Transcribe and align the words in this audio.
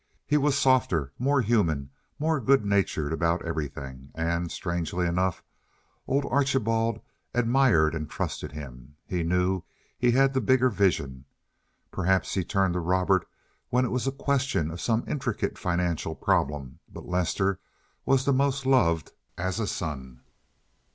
He 0.25 0.35
was 0.35 0.57
softer, 0.57 1.13
more 1.19 1.41
human, 1.41 1.91
more 2.17 2.39
good 2.39 2.65
natured 2.65 3.13
about 3.13 3.45
everything. 3.45 4.09
And, 4.15 4.51
strangely 4.51 5.05
enough, 5.05 5.43
old 6.07 6.25
Archibald 6.25 7.01
admired 7.35 7.93
and 7.93 8.09
trusted 8.09 8.51
him. 8.51 8.95
He 9.05 9.21
knew 9.21 9.61
he 9.99 10.09
had 10.09 10.33
the 10.33 10.41
bigger 10.41 10.69
vision. 10.71 11.25
Perhaps 11.91 12.33
he 12.33 12.43
turned 12.43 12.73
to 12.73 12.79
Robert 12.79 13.27
when 13.69 13.85
it 13.85 13.91
was 13.91 14.07
a 14.07 14.11
question 14.11 14.71
of 14.71 14.81
some 14.81 15.03
intricate 15.07 15.55
financial 15.59 16.15
problem, 16.15 16.79
but 16.91 17.05
Lester 17.05 17.59
was 18.03 18.25
the 18.25 18.33
most 18.33 18.65
loved 18.65 19.11
as 19.37 19.59
a 19.59 19.67
son. 19.67 20.21